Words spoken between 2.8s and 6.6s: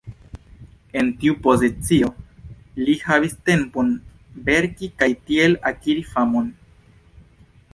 li havis tempon verki kaj tiel akiri famon.